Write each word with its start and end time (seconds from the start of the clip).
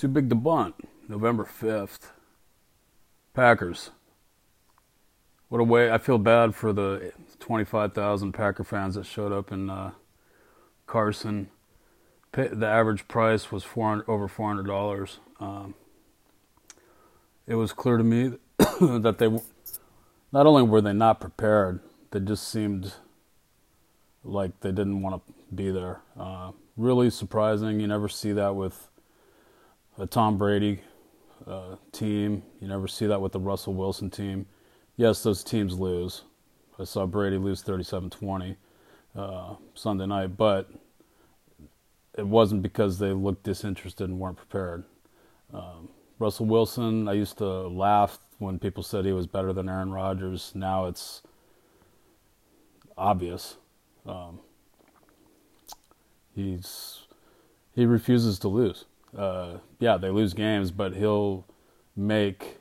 Too 0.00 0.08
big 0.08 0.30
to 0.30 0.34
bunt. 0.34 0.76
November 1.10 1.44
5th. 1.44 2.12
Packers. 3.34 3.90
What 5.50 5.60
a 5.60 5.64
way. 5.64 5.90
I 5.90 5.98
feel 5.98 6.16
bad 6.16 6.54
for 6.54 6.72
the 6.72 7.12
25,000 7.38 8.32
Packer 8.32 8.64
fans 8.64 8.94
that 8.94 9.04
showed 9.04 9.30
up 9.30 9.52
in 9.52 9.68
uh, 9.68 9.90
Carson. 10.86 11.50
The 12.32 12.66
average 12.66 13.08
price 13.08 13.52
was 13.52 13.62
400, 13.62 14.08
over 14.08 14.26
$400. 14.26 15.18
Um, 15.38 15.74
it 17.46 17.56
was 17.56 17.74
clear 17.74 17.98
to 17.98 18.04
me 18.04 18.38
that 18.58 19.16
they 19.18 19.28
not 20.32 20.46
only 20.46 20.62
were 20.62 20.80
they 20.80 20.94
not 20.94 21.20
prepared, 21.20 21.80
they 22.10 22.20
just 22.20 22.48
seemed 22.48 22.94
like 24.24 24.60
they 24.60 24.72
didn't 24.72 25.02
want 25.02 25.22
to 25.26 25.34
be 25.54 25.70
there. 25.70 26.00
Uh, 26.18 26.52
really 26.78 27.10
surprising. 27.10 27.80
You 27.80 27.86
never 27.86 28.08
see 28.08 28.32
that 28.32 28.54
with 28.54 28.89
a 30.00 30.06
Tom 30.06 30.38
Brady 30.38 30.80
uh, 31.46 31.76
team. 31.92 32.42
You 32.60 32.68
never 32.68 32.88
see 32.88 33.06
that 33.06 33.20
with 33.20 33.32
the 33.32 33.40
Russell 33.40 33.74
Wilson 33.74 34.10
team. 34.10 34.46
Yes, 34.96 35.22
those 35.22 35.44
teams 35.44 35.78
lose. 35.78 36.22
I 36.78 36.84
saw 36.84 37.06
Brady 37.06 37.36
lose 37.36 37.62
37 37.62 38.08
20 38.08 38.56
uh, 39.14 39.54
Sunday 39.74 40.06
night, 40.06 40.36
but 40.38 40.70
it 42.16 42.26
wasn't 42.26 42.62
because 42.62 42.98
they 42.98 43.12
looked 43.12 43.42
disinterested 43.42 44.08
and 44.08 44.18
weren't 44.18 44.38
prepared. 44.38 44.84
Um, 45.52 45.90
Russell 46.18 46.46
Wilson, 46.46 47.06
I 47.06 47.12
used 47.12 47.36
to 47.38 47.68
laugh 47.68 48.18
when 48.38 48.58
people 48.58 48.82
said 48.82 49.04
he 49.04 49.12
was 49.12 49.26
better 49.26 49.52
than 49.52 49.68
Aaron 49.68 49.92
Rodgers. 49.92 50.52
Now 50.54 50.86
it's 50.86 51.22
obvious. 52.96 53.56
Um, 54.06 54.40
he's 56.34 57.00
he 57.74 57.84
refuses 57.84 58.38
to 58.40 58.48
lose. 58.48 58.86
Uh, 59.16 59.58
yeah, 59.78 59.96
they 59.96 60.10
lose 60.10 60.34
games, 60.34 60.70
but 60.70 60.94
he'll 60.94 61.46
make 61.96 62.58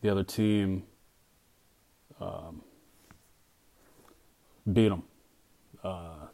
the 0.00 0.08
other 0.08 0.24
team 0.24 0.84
um, 2.20 2.62
beat 4.72 4.88
them. 4.88 5.02
Uh, 5.82 6.26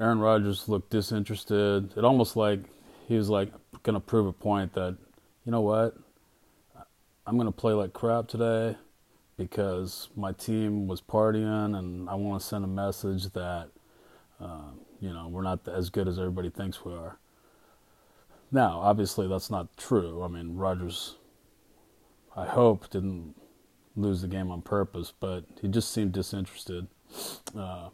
Aaron 0.00 0.20
Rodgers 0.20 0.68
looked 0.68 0.90
disinterested. 0.90 1.92
It 1.96 2.04
almost 2.04 2.36
like 2.36 2.60
he 3.06 3.16
was 3.16 3.28
like 3.28 3.52
going 3.82 3.94
to 3.94 4.00
prove 4.00 4.26
a 4.26 4.32
point 4.32 4.72
that, 4.74 4.96
you 5.44 5.52
know 5.52 5.60
what, 5.60 5.96
I'm 7.26 7.36
going 7.36 7.46
to 7.46 7.52
play 7.52 7.72
like 7.72 7.92
crap 7.92 8.28
today 8.28 8.76
because 9.36 10.08
my 10.16 10.32
team 10.32 10.86
was 10.86 11.00
partying 11.00 11.78
and 11.78 12.08
I 12.08 12.14
want 12.14 12.40
to 12.40 12.46
send 12.46 12.64
a 12.64 12.68
message 12.68 13.30
that, 13.32 13.68
uh, 14.40 14.70
you 15.00 15.12
know, 15.12 15.28
we're 15.28 15.42
not 15.42 15.66
as 15.68 15.90
good 15.90 16.08
as 16.08 16.18
everybody 16.18 16.50
thinks 16.50 16.84
we 16.84 16.92
are. 16.92 17.18
Now, 18.50 18.80
obviously, 18.80 19.28
that's 19.28 19.50
not 19.50 19.76
true. 19.76 20.22
I 20.22 20.28
mean, 20.28 20.56
Rodgers, 20.56 21.16
I 22.36 22.46
hope, 22.46 22.88
didn't 22.90 23.34
lose 23.96 24.22
the 24.22 24.28
game 24.28 24.50
on 24.50 24.62
purpose, 24.62 25.12
but 25.18 25.44
he 25.60 25.68
just 25.68 25.90
seemed 25.92 26.12
disinterested. 26.12 26.86
Uh, 27.56 27.88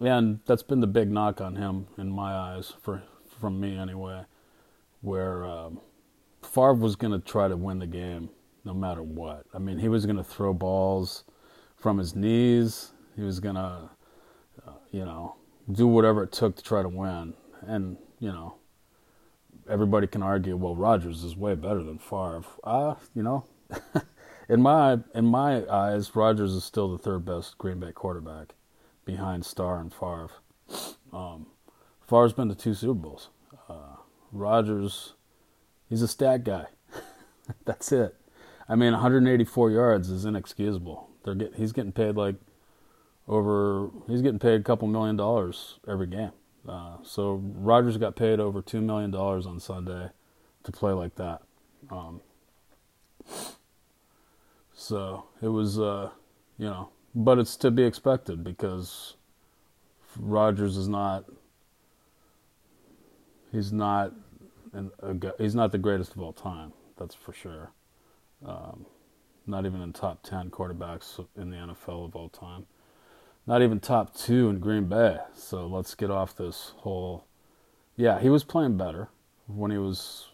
and 0.00 0.40
that's 0.46 0.62
been 0.62 0.80
the 0.80 0.86
big 0.86 1.10
knock 1.10 1.40
on 1.40 1.56
him 1.56 1.86
in 1.96 2.10
my 2.10 2.32
eyes, 2.32 2.74
for 2.80 3.02
from 3.40 3.60
me 3.60 3.78
anyway, 3.78 4.24
where 5.00 5.44
um, 5.44 5.80
Favre 6.42 6.74
was 6.74 6.96
going 6.96 7.12
to 7.12 7.24
try 7.24 7.46
to 7.46 7.56
win 7.56 7.78
the 7.78 7.86
game 7.86 8.30
no 8.64 8.74
matter 8.74 9.02
what. 9.02 9.46
I 9.54 9.58
mean, 9.58 9.78
he 9.78 9.88
was 9.88 10.06
going 10.06 10.16
to 10.16 10.24
throw 10.24 10.52
balls 10.52 11.24
from 11.76 11.98
his 11.98 12.14
knees. 12.14 12.92
He 13.16 13.22
was 13.22 13.40
going 13.40 13.54
to, 13.54 13.90
uh, 14.66 14.72
you 14.90 15.04
know, 15.04 15.36
do 15.70 15.86
whatever 15.86 16.22
it 16.22 16.32
took 16.32 16.56
to 16.56 16.62
try 16.62 16.82
to 16.82 16.88
win. 16.88 17.34
And, 17.62 17.96
you 18.18 18.30
know, 18.30 18.56
everybody 19.68 20.06
can 20.06 20.22
argue, 20.22 20.56
well, 20.56 20.74
Rodgers 20.74 21.24
is 21.24 21.36
way 21.36 21.54
better 21.54 21.82
than 21.82 21.98
Favre. 21.98 22.44
Uh, 22.64 22.94
you 23.14 23.22
know, 23.22 23.44
in 24.48 24.62
my 24.62 24.98
in 25.14 25.26
my 25.26 25.68
eyes, 25.68 26.14
Rodgers 26.14 26.52
is 26.52 26.64
still 26.64 26.90
the 26.90 26.98
third 26.98 27.24
best 27.24 27.58
Green 27.58 27.80
Bay 27.80 27.92
quarterback, 27.92 28.54
behind 29.04 29.44
Starr 29.44 29.80
and 29.80 29.92
Favre. 29.92 30.30
Um, 31.12 31.46
Favre's 32.08 32.32
been 32.32 32.48
to 32.48 32.54
two 32.54 32.74
Super 32.74 32.94
Bowls. 32.94 33.28
Uh, 33.68 33.96
Rodgers, 34.32 35.14
he's 35.88 36.02
a 36.02 36.08
stat 36.08 36.44
guy. 36.44 36.66
That's 37.64 37.92
it. 37.92 38.14
I 38.68 38.76
mean, 38.76 38.92
184 38.92 39.70
yards 39.70 40.10
is 40.10 40.24
inexcusable. 40.24 41.08
They're 41.24 41.34
get, 41.34 41.54
he's 41.56 41.72
getting 41.72 41.92
paid 41.92 42.16
like 42.16 42.36
over. 43.26 43.90
He's 44.06 44.22
getting 44.22 44.38
paid 44.38 44.60
a 44.60 44.64
couple 44.64 44.88
million 44.88 45.16
dollars 45.16 45.78
every 45.86 46.06
game. 46.06 46.32
Uh, 46.68 46.98
so 47.02 47.40
Rodgers 47.54 47.96
got 47.96 48.14
paid 48.14 48.40
over 48.40 48.60
two 48.60 48.80
million 48.80 49.10
dollars 49.10 49.46
on 49.46 49.58
Sunday 49.58 50.10
to 50.64 50.72
play 50.72 50.92
like 50.92 51.14
that. 51.16 51.42
Um, 51.90 52.20
so 54.74 55.24
it 55.40 55.48
was, 55.48 55.78
uh, 55.78 56.10
you 56.58 56.66
know, 56.66 56.90
but 57.14 57.38
it's 57.38 57.56
to 57.56 57.70
be 57.70 57.84
expected 57.84 58.44
because 58.44 59.14
Rodgers 60.18 60.76
is 60.76 60.88
not. 60.88 61.24
He's 63.50 63.72
not, 63.72 64.12
an, 64.74 64.90
a, 65.00 65.32
he's 65.38 65.54
not 65.54 65.72
the 65.72 65.78
greatest 65.78 66.12
of 66.12 66.20
all 66.20 66.34
time. 66.34 66.74
That's 66.98 67.14
for 67.14 67.32
sure. 67.32 67.70
Um, 68.44 68.84
not 69.46 69.64
even 69.64 69.80
in 69.80 69.94
top 69.94 70.22
ten 70.22 70.50
quarterbacks 70.50 71.24
in 71.34 71.48
the 71.48 71.56
NFL 71.56 72.04
of 72.04 72.14
all 72.14 72.28
time 72.28 72.66
not 73.48 73.62
even 73.62 73.80
top 73.80 74.14
two 74.14 74.50
in 74.50 74.60
Green 74.60 74.84
Bay. 74.84 75.16
So 75.34 75.66
let's 75.66 75.94
get 75.94 76.10
off 76.10 76.36
this 76.36 76.74
whole. 76.76 77.24
Yeah, 77.96 78.20
he 78.20 78.28
was 78.28 78.44
playing 78.44 78.76
better 78.76 79.08
when 79.46 79.70
he 79.70 79.78
was 79.78 80.26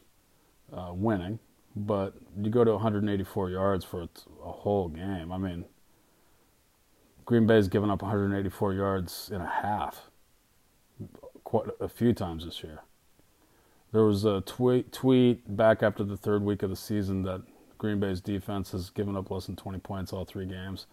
uh, 0.76 0.90
winning, 0.92 1.38
but 1.76 2.14
you 2.36 2.50
go 2.50 2.64
to 2.64 2.72
184 2.72 3.50
yards 3.50 3.84
for 3.84 4.02
a, 4.02 4.08
whole 4.42 4.88
game. 4.88 5.30
I 5.30 5.38
mean, 5.38 5.64
Green 7.24 7.46
Bay's 7.46 7.68
given 7.68 7.88
up 7.88 8.02
184 8.02 8.74
yards 8.74 9.30
in 9.32 9.40
a 9.40 9.46
half 9.62 10.10
quite 11.44 11.66
a 11.80 11.88
few 11.88 12.12
times 12.12 12.44
this 12.44 12.64
year. 12.64 12.80
There 13.92 14.02
was 14.02 14.24
a 14.24 14.40
tweet 14.40 14.90
tweet 14.90 15.56
back 15.56 15.84
after 15.84 16.02
the 16.02 16.16
third 16.16 16.42
week 16.42 16.64
of 16.64 16.70
the 16.70 16.76
season 16.76 17.22
that 17.22 17.42
Green 17.78 18.00
Bay's 18.00 18.20
defense 18.20 18.72
has 18.72 18.90
given 18.90 19.16
up 19.16 19.30
less 19.30 19.46
than 19.46 19.54
20 19.54 19.78
points 19.78 20.12
all 20.12 20.24
three 20.24 20.46
games 20.46 20.86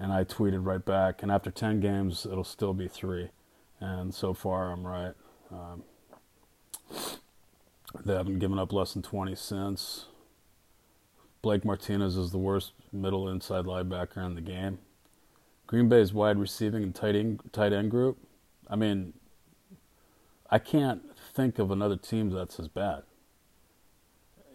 and 0.00 0.12
I 0.12 0.24
tweeted 0.24 0.66
right 0.66 0.84
back. 0.84 1.22
And 1.22 1.30
after 1.30 1.50
10 1.50 1.78
games, 1.78 2.26
it'll 2.26 2.42
still 2.42 2.72
be 2.72 2.88
three. 2.88 3.28
And 3.78 4.14
so 4.14 4.32
far, 4.32 4.72
I'm 4.72 4.86
right. 4.86 5.12
Um, 5.52 5.84
they 8.04 8.14
haven't 8.14 8.38
given 8.38 8.58
up 8.58 8.72
less 8.72 8.94
than 8.94 9.02
20 9.02 9.34
since. 9.34 10.06
Blake 11.42 11.64
Martinez 11.64 12.16
is 12.16 12.32
the 12.32 12.38
worst 12.38 12.72
middle 12.92 13.28
inside 13.28 13.66
linebacker 13.66 14.24
in 14.24 14.34
the 14.34 14.40
game. 14.40 14.78
Green 15.66 15.88
Bay's 15.88 16.12
wide 16.12 16.38
receiving 16.38 16.82
and 16.82 16.94
tight 16.94 17.14
end, 17.14 17.40
tight 17.52 17.72
end 17.72 17.90
group. 17.90 18.18
I 18.68 18.76
mean, 18.76 19.12
I 20.50 20.58
can't 20.58 21.02
think 21.16 21.58
of 21.58 21.70
another 21.70 21.96
team 21.96 22.30
that's 22.30 22.58
as 22.58 22.68
bad. 22.68 23.02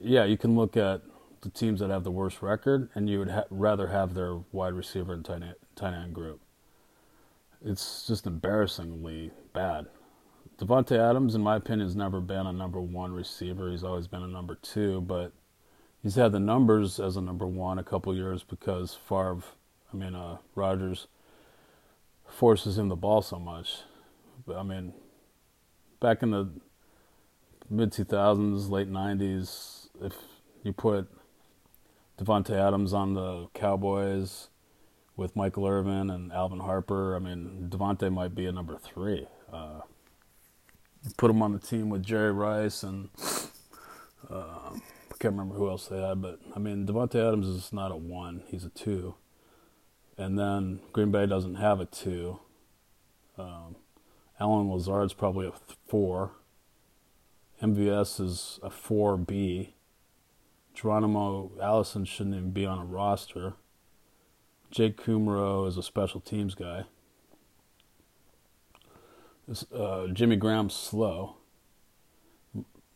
Yeah, 0.01 0.25
you 0.25 0.37
can 0.37 0.55
look 0.55 0.75
at 0.75 1.01
the 1.45 1.51
teams 1.51 1.79
that 1.79 1.91
have 1.91 2.03
the 2.03 2.11
worst 2.11 2.41
record, 2.41 2.89
and 2.95 3.07
you 3.07 3.19
would 3.19 3.29
ha- 3.29 3.43
rather 3.51 3.87
have 3.87 4.15
their 4.15 4.39
wide 4.51 4.73
receiver 4.73 5.13
and 5.13 5.23
tight 5.23 5.43
end, 5.43 5.55
tight 5.75 5.93
end 5.93 6.13
group. 6.13 6.41
It's 7.63 8.05
just 8.07 8.25
embarrassingly 8.25 9.31
bad. 9.53 9.85
Davante 10.57 10.97
Adams, 10.97 11.35
in 11.35 11.41
my 11.41 11.55
opinion, 11.55 11.87
has 11.87 11.95
never 11.95 12.19
been 12.19 12.47
a 12.47 12.51
number 12.51 12.81
one 12.81 13.13
receiver. 13.13 13.69
He's 13.69 13.83
always 13.83 14.07
been 14.07 14.23
a 14.23 14.27
number 14.27 14.55
two, 14.55 15.01
but 15.01 15.33
he's 16.01 16.15
had 16.15 16.31
the 16.31 16.39
numbers 16.39 16.99
as 16.99 17.15
a 17.15 17.21
number 17.21 17.45
one 17.45 17.77
a 17.77 17.83
couple 17.83 18.15
years 18.15 18.41
because 18.41 18.95
Favre, 18.95 19.43
I 19.93 19.97
mean, 19.97 20.15
uh, 20.15 20.37
forces 22.27 22.77
him 22.79 22.89
the 22.89 22.95
ball 22.95 23.21
so 23.21 23.37
much. 23.37 23.81
But 24.47 24.57
I 24.57 24.63
mean, 24.63 24.93
back 25.99 26.23
in 26.23 26.31
the 26.31 26.49
mid 27.69 27.91
2000s, 27.91 28.69
late 28.71 28.91
90s, 28.91 29.89
if 30.01 30.15
you 30.63 30.73
put 30.73 31.07
Davante 32.17 32.51
Adams 32.51 32.93
on 32.93 33.13
the 33.13 33.47
Cowboys 33.53 34.49
with 35.17 35.35
Michael 35.35 35.67
Irvin 35.67 36.09
and 36.09 36.31
Alvin 36.31 36.59
Harper. 36.59 37.15
I 37.15 37.19
mean, 37.19 37.67
Davante 37.69 38.11
might 38.11 38.35
be 38.35 38.45
a 38.45 38.51
number 38.51 38.77
three. 38.77 39.27
Uh, 39.51 39.81
put 41.17 41.29
him 41.29 41.41
on 41.41 41.51
the 41.51 41.59
team 41.59 41.89
with 41.89 42.03
Jerry 42.03 42.31
Rice 42.31 42.83
and 42.83 43.09
uh, 44.29 44.71
I 45.15 45.17
can't 45.19 45.33
remember 45.33 45.55
who 45.55 45.69
else 45.69 45.87
they 45.87 46.01
had, 46.01 46.21
but 46.21 46.39
I 46.55 46.59
mean, 46.59 46.85
Davante 46.85 47.15
Adams 47.15 47.47
is 47.47 47.71
not 47.71 47.91
a 47.91 47.95
one; 47.95 48.43
he's 48.47 48.65
a 48.65 48.69
two. 48.69 49.15
And 50.17 50.37
then 50.37 50.79
Green 50.93 51.11
Bay 51.11 51.25
doesn't 51.25 51.55
have 51.55 51.79
a 51.79 51.85
two. 51.85 52.39
Um, 53.37 53.75
Allen 54.39 54.69
Lazard's 54.69 55.13
probably 55.13 55.47
a 55.47 55.53
four. 55.87 56.31
MVS 57.61 58.19
is 58.19 58.59
a 58.61 58.69
four 58.69 59.17
B. 59.17 59.75
Geronimo 60.75 61.51
Allison 61.61 62.05
shouldn't 62.05 62.35
even 62.35 62.51
be 62.51 62.65
on 62.65 62.79
a 62.79 62.85
roster. 62.85 63.53
Jake 64.69 65.01
Kumerow 65.01 65.67
is 65.67 65.77
a 65.77 65.83
special 65.83 66.19
teams 66.19 66.53
guy. 66.53 66.83
This, 69.47 69.65
uh, 69.71 70.07
Jimmy 70.07 70.35
Graham's 70.35 70.73
slow. 70.73 71.37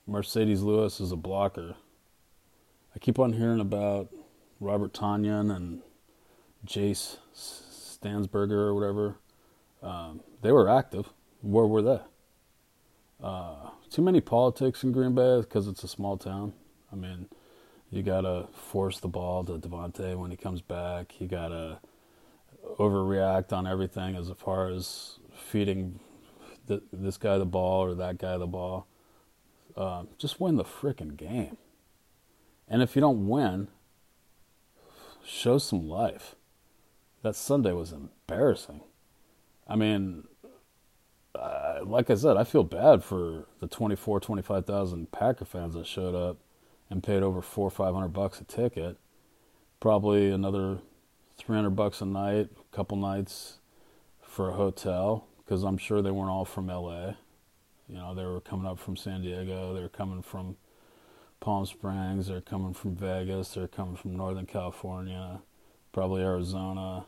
Marcedes 0.07 0.61
Lewis 0.61 0.99
is 0.99 1.11
a 1.11 1.15
blocker. 1.15 1.75
I 2.93 2.99
keep 2.99 3.17
on 3.17 3.33
hearing 3.33 3.61
about 3.61 4.09
Robert 4.59 4.93
Tonyan 4.93 5.55
and 5.55 5.81
Jace 6.65 7.17
Sternberger 7.33 8.67
or 8.67 8.73
whatever. 8.73 9.15
Um, 9.81 10.21
they 10.41 10.51
were 10.51 10.67
active. 10.67 11.13
Where 11.41 11.65
were 11.67 11.81
they? 11.81 11.99
Uh, 13.23 13.69
too 13.89 14.01
many 14.01 14.19
politics 14.19 14.83
in 14.83 14.91
Green 14.91 15.15
Bay 15.15 15.39
because 15.39 15.67
it's 15.67 15.83
a 15.83 15.87
small 15.87 16.17
town. 16.17 16.53
I 16.91 16.95
mean, 16.95 17.27
you 17.91 18.03
gotta 18.03 18.47
force 18.53 18.99
the 18.99 19.07
ball 19.07 19.43
to 19.45 19.57
Davante 19.57 20.15
when 20.15 20.31
he 20.31 20.37
comes 20.37 20.61
back. 20.61 21.19
You 21.19 21.27
gotta 21.27 21.79
overreact 22.77 23.51
on 23.51 23.65
everything 23.65 24.15
as 24.15 24.29
far 24.37 24.69
as 24.69 25.19
feeding 25.33 25.99
the, 26.67 26.81
this 26.93 27.17
guy 27.17 27.37
the 27.37 27.45
ball 27.45 27.83
or 27.83 27.95
that 27.95 28.17
guy 28.17 28.37
the 28.37 28.47
ball. 28.47 28.87
Uh, 29.75 30.03
just 30.17 30.39
win 30.39 30.55
the 30.55 30.63
freaking 30.63 31.15
game. 31.15 31.57
And 32.67 32.81
if 32.81 32.95
you 32.95 32.99
don't 32.99 33.27
win, 33.27 33.69
show 35.25 35.57
some 35.57 35.87
life. 35.87 36.35
That 37.23 37.35
Sunday 37.35 37.71
was 37.73 37.91
embarrassing. 37.91 38.81
I 39.67 39.75
mean, 39.75 40.25
uh, 41.35 41.79
like 41.83 42.09
I 42.09 42.15
said, 42.15 42.37
I 42.37 42.43
feel 42.43 42.63
bad 42.63 43.03
for 43.03 43.45
the 43.59 43.67
24, 43.67 44.19
25,000 44.19 45.11
Packer 45.11 45.45
fans 45.45 45.73
that 45.75 45.87
showed 45.87 46.15
up 46.15 46.37
and 46.89 47.03
paid 47.03 47.23
over 47.23 47.41
four 47.41 47.67
or 47.67 47.71
five 47.71 47.93
hundred 47.93 48.13
bucks 48.13 48.41
a 48.41 48.43
ticket. 48.43 48.97
Probably 49.79 50.31
another 50.31 50.79
300 51.37 51.69
bucks 51.71 52.01
a 52.01 52.05
night, 52.05 52.49
a 52.51 52.75
couple 52.75 52.97
nights 52.97 53.59
for 54.21 54.49
a 54.49 54.53
hotel 54.53 55.25
because 55.43 55.63
I'm 55.63 55.77
sure 55.77 56.01
they 56.01 56.11
weren't 56.11 56.29
all 56.29 56.45
from 56.45 56.67
LA. 56.67 57.13
You 57.87 57.95
know, 57.95 58.13
they 58.13 58.25
were 58.25 58.41
coming 58.41 58.67
up 58.67 58.77
from 58.77 58.95
San 58.95 59.21
Diego, 59.21 59.73
they 59.73 59.81
were 59.81 59.89
coming 59.89 60.21
from 60.21 60.57
Palm 61.39 61.65
Springs, 61.65 62.27
they're 62.27 62.41
coming 62.41 62.73
from 62.73 62.95
Vegas, 62.95 63.53
they're 63.53 63.67
coming 63.67 63.95
from 63.95 64.15
Northern 64.15 64.45
California, 64.45 65.39
probably 65.91 66.21
Arizona. 66.21 67.05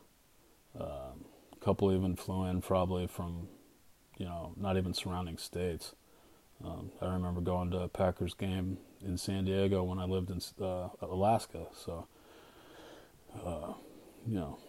Um, 0.79 1.25
a 1.53 1.63
couple 1.63 1.93
even 1.93 2.15
flew 2.15 2.45
in 2.45 2.61
probably 2.61 3.05
from, 3.05 3.49
you 4.17 4.25
know, 4.25 4.53
not 4.55 4.77
even 4.77 4.93
surrounding 4.93 5.37
states. 5.37 5.93
Um, 6.63 6.91
I 7.01 7.13
remember 7.13 7.41
going 7.41 7.71
to 7.71 7.79
a 7.79 7.87
Packers 7.87 8.33
game 8.33 8.77
in 9.03 9.17
San 9.17 9.45
Diego 9.45 9.83
when 9.83 9.99
I 9.99 10.05
lived 10.05 10.29
in 10.29 10.39
uh, 10.63 10.89
Alaska. 11.01 11.65
So, 11.73 12.07
uh, 13.45 13.73
you 14.27 14.35
know, 14.35 14.59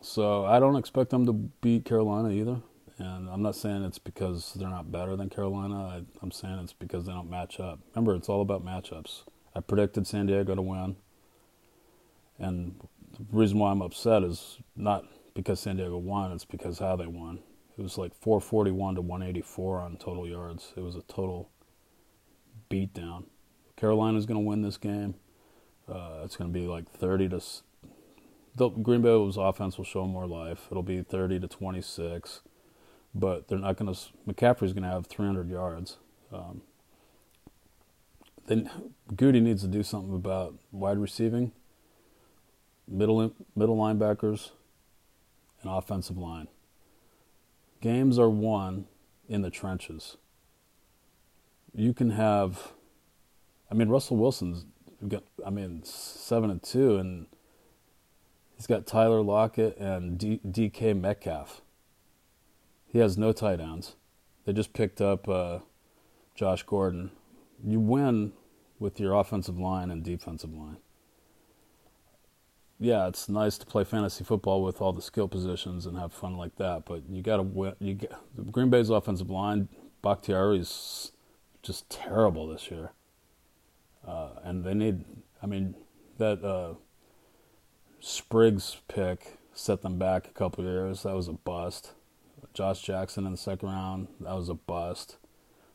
so 0.00 0.44
I 0.44 0.60
don't 0.60 0.76
expect 0.76 1.10
them 1.10 1.26
to 1.26 1.32
beat 1.32 1.84
Carolina 1.84 2.30
either. 2.30 2.60
And 2.98 3.28
I'm 3.28 3.42
not 3.42 3.56
saying 3.56 3.82
it's 3.84 3.98
because 3.98 4.54
they're 4.54 4.68
not 4.68 4.92
better 4.92 5.16
than 5.16 5.28
Carolina. 5.28 5.74
I, 5.74 6.02
I'm 6.22 6.30
saying 6.30 6.60
it's 6.60 6.72
because 6.72 7.06
they 7.06 7.12
don't 7.12 7.28
match 7.28 7.58
up. 7.58 7.80
Remember, 7.94 8.14
it's 8.14 8.28
all 8.28 8.40
about 8.40 8.64
matchups. 8.64 9.24
I 9.54 9.60
predicted 9.60 10.06
San 10.06 10.26
Diego 10.26 10.54
to 10.54 10.62
win. 10.62 10.96
And 12.38 12.80
the 13.18 13.24
reason 13.36 13.58
why 13.58 13.70
I'm 13.70 13.82
upset 13.82 14.22
is 14.22 14.58
not 14.76 15.04
because 15.34 15.60
San 15.60 15.76
Diego 15.76 15.98
won, 15.98 16.32
it's 16.32 16.44
because 16.44 16.78
how 16.78 16.96
they 16.96 17.06
won. 17.06 17.40
It 17.76 17.82
was 17.82 17.98
like 17.98 18.14
441 18.14 18.96
to 18.96 19.00
184 19.00 19.80
on 19.80 19.96
total 19.96 20.28
yards. 20.28 20.72
It 20.76 20.80
was 20.80 20.94
a 20.94 21.02
total 21.02 21.50
beatdown. 22.70 23.24
Carolina's 23.76 24.26
going 24.26 24.40
to 24.40 24.46
win 24.46 24.62
this 24.62 24.76
game. 24.76 25.16
Uh, 25.88 26.22
it's 26.24 26.36
going 26.36 26.52
to 26.52 26.58
be 26.58 26.66
like 26.66 26.90
30 26.90 27.30
to. 27.30 27.42
The 28.56 28.68
Green 28.68 29.02
Bay's 29.02 29.36
offense 29.36 29.76
will 29.76 29.84
show 29.84 30.06
more 30.06 30.26
life. 30.26 30.68
It'll 30.70 30.84
be 30.84 31.02
30 31.02 31.40
to 31.40 31.48
26 31.48 32.42
but 33.14 33.48
they're 33.48 33.58
not 33.58 33.76
going 33.76 33.94
to. 33.94 34.00
McCaffrey's 34.26 34.72
going 34.72 34.82
to 34.82 34.88
have 34.88 35.06
300 35.06 35.48
yards. 35.48 35.98
Um, 36.32 36.62
then 38.46 38.70
Goody 39.14 39.40
needs 39.40 39.62
to 39.62 39.68
do 39.68 39.82
something 39.82 40.14
about 40.14 40.54
wide 40.72 40.98
receiving, 40.98 41.52
middle 42.88 43.32
middle 43.54 43.76
linebackers, 43.76 44.50
and 45.62 45.70
offensive 45.70 46.18
line. 46.18 46.48
Games 47.84 48.18
are 48.18 48.30
won 48.30 48.86
in 49.28 49.42
the 49.42 49.50
trenches. 49.50 50.16
You 51.74 51.92
can 51.92 52.12
have, 52.12 52.72
I 53.70 53.74
mean, 53.74 53.90
Russell 53.90 54.16
Wilson's 54.16 54.64
got, 55.06 55.22
I 55.46 55.50
mean, 55.50 55.84
seven 55.84 56.48
and 56.48 56.62
two, 56.62 56.96
and 56.96 57.26
he's 58.56 58.66
got 58.66 58.86
Tyler 58.86 59.20
Lockett 59.20 59.76
and 59.76 60.16
D, 60.16 60.40
DK 60.48 60.98
Metcalf. 60.98 61.60
He 62.86 63.00
has 63.00 63.18
no 63.18 63.32
tight 63.32 63.60
ends. 63.60 63.96
They 64.46 64.54
just 64.54 64.72
picked 64.72 65.02
up 65.02 65.28
uh, 65.28 65.58
Josh 66.34 66.62
Gordon. 66.62 67.10
You 67.62 67.80
win 67.80 68.32
with 68.78 68.98
your 68.98 69.12
offensive 69.12 69.58
line 69.58 69.90
and 69.90 70.02
defensive 70.02 70.54
line. 70.54 70.78
Yeah, 72.80 73.06
it's 73.06 73.28
nice 73.28 73.56
to 73.58 73.66
play 73.66 73.84
fantasy 73.84 74.24
football 74.24 74.62
with 74.62 74.80
all 74.80 74.92
the 74.92 75.02
skill 75.02 75.28
positions 75.28 75.86
and 75.86 75.96
have 75.96 76.12
fun 76.12 76.36
like 76.36 76.56
that, 76.56 76.84
but 76.84 77.02
you 77.08 77.22
got 77.22 77.36
to 77.36 77.42
win. 77.42 77.74
You 77.78 77.94
get, 77.94 78.12
Green 78.50 78.68
Bay's 78.68 78.90
offensive 78.90 79.30
line, 79.30 79.68
Bakhtiari's 80.02 81.12
just 81.62 81.88
terrible 81.88 82.48
this 82.48 82.70
year, 82.70 82.92
uh, 84.06 84.30
and 84.42 84.64
they 84.64 84.74
need. 84.74 85.04
I 85.42 85.46
mean, 85.46 85.76
that 86.18 86.44
uh, 86.44 86.74
Spriggs 88.00 88.76
pick 88.88 89.38
set 89.52 89.82
them 89.82 89.98
back 89.98 90.26
a 90.26 90.32
couple 90.32 90.64
years. 90.64 91.04
That 91.04 91.14
was 91.14 91.28
a 91.28 91.32
bust. 91.32 91.92
Josh 92.52 92.82
Jackson 92.82 93.24
in 93.24 93.32
the 93.32 93.38
second 93.38 93.68
round. 93.68 94.08
That 94.20 94.34
was 94.34 94.48
a 94.48 94.54
bust. 94.54 95.16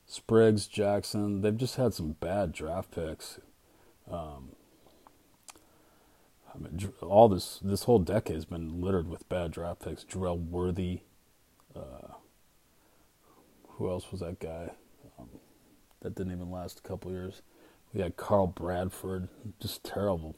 Spriggs, 0.05 0.65
Jackson, 0.65 1.41
they've 1.41 1.55
just 1.55 1.75
had 1.75 1.93
some 1.93 2.13
bad 2.13 2.51
draft 2.51 2.91
picks. 2.91 3.39
Um, 4.09 4.49
I 6.53 6.57
mean, 6.57 6.91
all 7.01 7.29
this 7.29 7.59
this 7.63 7.83
whole 7.83 7.99
decade 7.99 8.35
has 8.35 8.45
been 8.45 8.81
littered 8.81 9.07
with 9.07 9.27
bad 9.29 9.51
draft 9.51 9.83
picks. 9.83 10.03
Jerel 10.03 10.39
Worthy. 10.39 11.01
Uh, 11.75 12.13
who 13.69 13.89
else 13.89 14.11
was 14.11 14.21
that 14.21 14.39
guy? 14.39 14.71
Um, 15.17 15.29
that 16.01 16.15
didn't 16.15 16.33
even 16.33 16.51
last 16.51 16.79
a 16.79 16.87
couple 16.87 17.11
years. 17.11 17.41
We 17.93 18.01
had 18.01 18.17
Carl 18.17 18.47
Bradford. 18.47 19.29
Just 19.59 19.83
terrible 19.83 20.35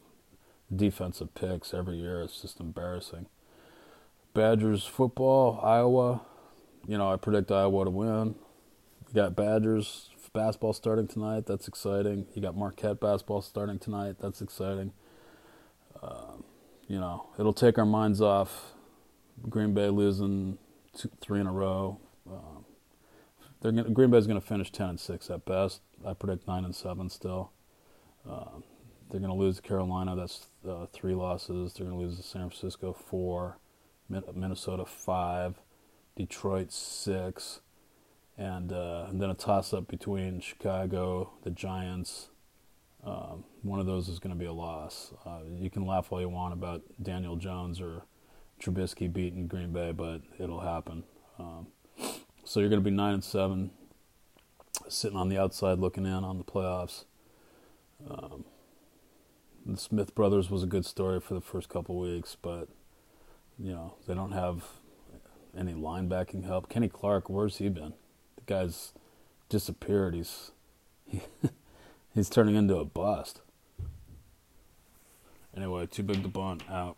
defensive 0.73 1.33
picks 1.33 1.73
every 1.73 1.97
year. 1.97 2.21
It's 2.21 2.41
just 2.41 2.59
embarrassing. 2.59 3.27
Badgers 4.33 4.85
football, 4.85 5.59
Iowa 5.61 6.21
you 6.87 6.97
know, 6.97 7.11
I 7.11 7.17
predict 7.17 7.51
Iowa 7.51 7.85
to 7.85 7.91
win. 7.91 8.35
You 9.07 9.13
got 9.13 9.35
Badgers 9.35 10.09
basketball 10.33 10.73
starting 10.73 11.07
tonight. 11.07 11.45
That's 11.45 11.67
exciting. 11.67 12.27
You 12.33 12.41
got 12.41 12.55
Marquette 12.55 12.99
basketball 12.99 13.41
starting 13.41 13.79
tonight. 13.79 14.15
That's 14.19 14.41
exciting. 14.41 14.93
You 16.87 16.99
know, 16.99 17.27
it'll 17.39 17.53
take 17.53 17.77
our 17.77 17.85
minds 17.85 18.21
off 18.21 18.73
Green 19.49 19.73
Bay 19.73 19.89
losing 19.89 20.57
two, 20.97 21.09
three 21.21 21.39
in 21.39 21.47
a 21.47 21.51
row. 21.51 21.99
Um, 22.29 22.65
they're 23.61 23.71
gonna, 23.71 23.89
Green 23.89 24.11
Bay's 24.11 24.27
going 24.27 24.39
to 24.39 24.45
finish 24.45 24.71
ten 24.71 24.89
and 24.89 24.99
six 24.99 25.29
at 25.29 25.45
best. 25.45 25.81
I 26.05 26.13
predict 26.13 26.47
nine 26.47 26.65
and 26.65 26.75
seven 26.75 27.09
still. 27.09 27.51
Uh, 28.29 28.59
they're 29.09 29.21
going 29.21 29.31
to 29.31 29.37
lose 29.37 29.57
to 29.57 29.61
Carolina. 29.61 30.15
That's 30.15 30.47
uh, 30.67 30.87
three 30.91 31.15
losses. 31.15 31.73
They're 31.73 31.85
going 31.85 31.97
to 31.97 32.05
lose 32.05 32.17
to 32.17 32.23
San 32.23 32.49
Francisco 32.49 32.93
four, 32.93 33.57
Minnesota 34.09 34.85
five. 34.85 35.59
Detroit 36.17 36.73
six, 36.73 37.61
and, 38.37 38.73
uh, 38.73 39.05
and 39.07 39.21
then 39.21 39.29
a 39.29 39.33
toss 39.33 39.73
up 39.73 39.87
between 39.87 40.41
Chicago, 40.41 41.31
the 41.43 41.49
Giants. 41.49 42.30
Um, 43.03 43.45
one 43.63 43.79
of 43.79 43.85
those 43.85 44.09
is 44.09 44.19
going 44.19 44.33
to 44.35 44.39
be 44.39 44.45
a 44.45 44.53
loss. 44.53 45.13
Uh, 45.25 45.39
you 45.57 45.69
can 45.69 45.85
laugh 45.85 46.11
all 46.11 46.21
you 46.21 46.29
want 46.29 46.53
about 46.53 46.83
Daniel 47.01 47.35
Jones 47.35 47.81
or 47.81 48.03
Trubisky 48.61 49.11
beating 49.11 49.47
Green 49.47 49.71
Bay, 49.73 49.91
but 49.91 50.21
it'll 50.39 50.59
happen. 50.59 51.03
Um, 51.39 51.67
so 52.43 52.59
you're 52.59 52.69
going 52.69 52.81
to 52.81 52.89
be 52.89 52.95
nine 52.95 53.15
and 53.15 53.23
seven, 53.23 53.71
sitting 54.87 55.17
on 55.17 55.29
the 55.29 55.37
outside 55.37 55.79
looking 55.79 56.05
in 56.05 56.23
on 56.23 56.37
the 56.37 56.43
playoffs. 56.43 57.05
Um, 58.09 58.45
the 59.65 59.77
Smith 59.77 60.15
brothers 60.15 60.49
was 60.49 60.63
a 60.63 60.67
good 60.67 60.85
story 60.85 61.19
for 61.19 61.33
the 61.33 61.41
first 61.41 61.69
couple 61.69 61.97
weeks, 61.99 62.35
but 62.39 62.67
you 63.59 63.71
know 63.71 63.95
they 64.07 64.13
don't 64.13 64.31
have 64.31 64.63
any 65.57 65.73
linebacking 65.73 66.45
help. 66.45 66.69
Kenny 66.69 66.87
Clark, 66.87 67.29
where's 67.29 67.57
he 67.57 67.69
been? 67.69 67.93
The 68.37 68.41
guy's 68.45 68.93
disappeared. 69.49 70.15
He's 70.15 70.51
he, 71.05 71.21
he's 72.13 72.29
turning 72.29 72.55
into 72.55 72.77
a 72.77 72.85
bust. 72.85 73.41
Anyway, 75.55 75.85
too 75.85 76.03
big 76.03 76.23
to 76.23 76.29
bunt 76.29 76.63
out. 76.69 76.97